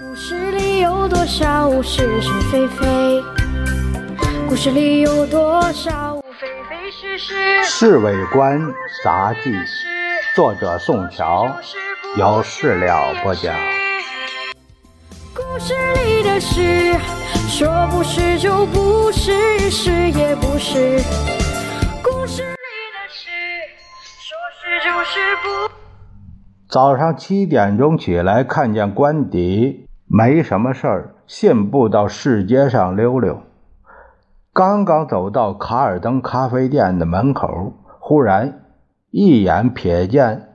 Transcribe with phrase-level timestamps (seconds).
[0.00, 3.22] 故事里有多少是是非非？
[4.48, 7.34] 故事里有多少非非是是？
[7.64, 8.58] 《侍卫官
[9.04, 9.50] 杂记》，
[10.34, 11.46] 作者宋乔，
[12.16, 13.54] 有事了不讲。
[15.34, 15.74] 故事
[16.06, 16.94] 里的事，
[17.50, 21.02] 说不是就不是，是也不是。
[22.02, 23.28] 故事里的事，
[24.22, 25.81] 说是就是不。
[26.72, 33.42] 早上七点钟起来，看见官邸没什么事儿，信步到市街上溜溜。
[34.54, 38.62] 刚刚走到卡尔登咖啡店的门口，忽然
[39.10, 40.48] 一眼瞥见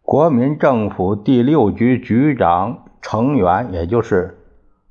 [0.00, 4.38] 国民政府第六局局长程元，也就是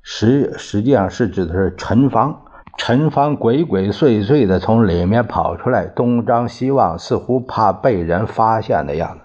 [0.02, 2.42] 实实际上是指的是陈芳。
[2.76, 9.20] 陈芳鬼鬼祟祟的从里面跑出来，东张西望，似乎怕被人发现的样子。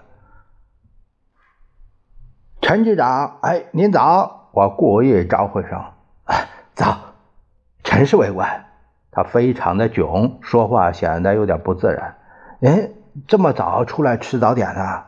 [2.62, 4.48] 陈局长，哎，您早！
[4.52, 5.82] 我故意招呼声，
[6.26, 6.96] 哎早。
[7.82, 8.66] 陈侍卫官。
[9.10, 12.14] 他非常的囧，说话显得有点不自然。
[12.62, 12.88] 哎，
[13.26, 15.02] 这么早出来吃早点呢？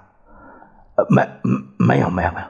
[0.97, 1.27] 呃，没，
[1.79, 2.47] 没有，没有，没有。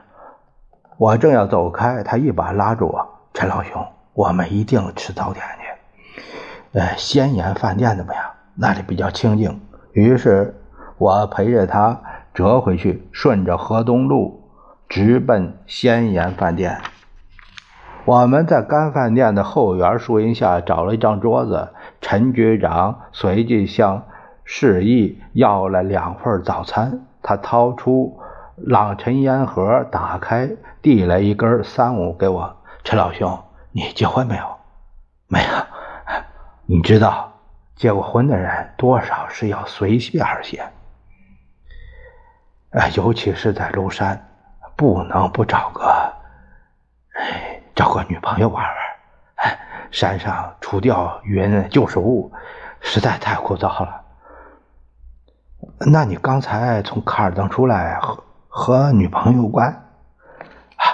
[0.97, 6.79] 我正要走开，他一把拉住我：“陈老兄，我们一定吃早点去。
[6.79, 8.23] 呃，仙岩饭店怎么样？
[8.55, 9.61] 那里比较清静。”
[9.93, 10.59] 于是，
[10.97, 12.01] 我陪着他
[12.33, 14.44] 折回去，顺着河东路
[14.89, 16.79] 直奔仙岩饭店。
[18.05, 21.69] 我们在干饭店的后园树荫下找了一张桌子，
[22.01, 24.07] 陈局长随即向
[24.43, 27.07] 示意要了两份早餐。
[27.23, 28.19] 他掏出
[28.55, 30.51] 朗晨烟盒，打开，
[30.83, 32.55] 递来一根三五给我。
[32.83, 34.57] 陈老兄，你结婚没有？
[35.27, 35.47] 没有。
[36.67, 37.33] 你知道，
[37.75, 40.63] 结过婚的人多少是要随便些，
[42.69, 44.27] 哎，尤其是在庐山，
[44.75, 46.13] 不能不找个，
[47.13, 47.51] 哎。
[47.75, 48.73] 找个女朋友玩玩，
[49.35, 49.59] 哎，
[49.91, 52.31] 山上除掉云就是雾，
[52.79, 54.01] 实在太枯燥了。
[55.79, 59.67] 那你刚才从卡尔登出来，和和女朋友有关？
[60.77, 60.85] 啊，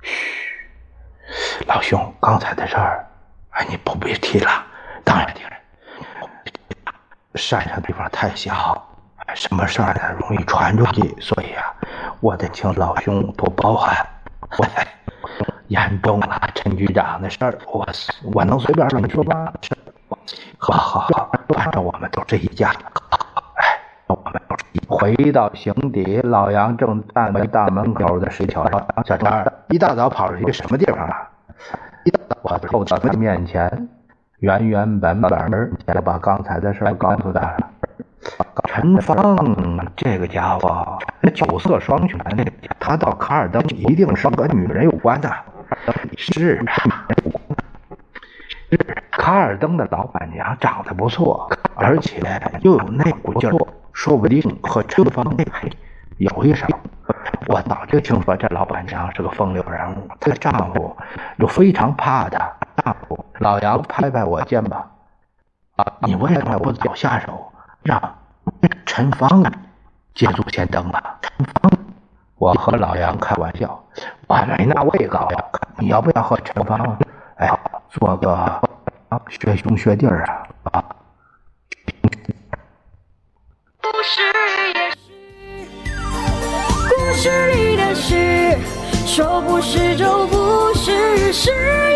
[0.00, 3.06] 嘘，老兄，刚才的事儿，
[3.50, 4.50] 哎，你不必提了。
[5.04, 5.50] 当然提了。
[7.34, 8.82] 山上地方太小，
[9.34, 11.74] 什么事儿呢容易传出去，所以啊，
[12.20, 14.06] 我得请老兄多包涵。
[14.58, 14.66] 我。
[15.68, 17.86] 严重了，陈局长的事儿，我
[18.34, 19.52] 我能随便跟你说吗？
[20.58, 22.70] 好好好，反正我们都是一家。
[23.54, 24.42] 哎，我们
[24.88, 28.84] 回到行邸，老杨正站在大门口的石桥上。
[29.06, 31.14] 小张，一大早跑出去什么地方了？
[32.04, 33.88] 一大早我凑到他面前，
[34.40, 35.30] 原原本本
[35.86, 37.70] 的把刚才的事告诉他了。
[38.64, 40.98] 陈芳这个家伙，
[41.30, 42.18] 酒色双全，
[42.78, 45.30] 他到卡尔登一定是和女人有关的。
[46.16, 47.06] 是啊，
[49.10, 52.22] 卡尔登的老板娘长得不错，而且
[52.62, 55.36] 又有那股劲儿，说不定和陈芳
[56.18, 56.66] 有一手。
[57.46, 60.96] 我早就听说这老板娘是个风流人物，她的丈夫
[61.36, 62.52] 又非常怕她。
[62.82, 64.90] 丈夫老杨拍拍我肩膀
[65.76, 67.52] ：“啊，你为什么不早下手，
[67.82, 68.00] 让
[68.86, 69.42] 陈芳
[70.14, 71.72] 捷足先登啊？”陈芳。
[72.36, 73.84] 我和老杨开玩笑，
[74.26, 75.44] 我没那位高呀。
[75.76, 76.98] 你要不要和陈芳，
[77.36, 77.50] 哎，
[77.90, 78.62] 做个
[79.28, 80.46] 学兄学弟啊？
[80.72, 80.84] 啊。
[83.82, 84.22] 故事
[84.74, 84.96] 也是，
[86.88, 88.58] 故事里的事，
[89.06, 91.89] 说不是就不是，是。